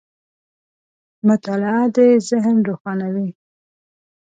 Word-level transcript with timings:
•مطالعه 1.27 1.83
د 1.95 1.97
ذهن 2.29 2.57
روښانوي. 2.67 3.29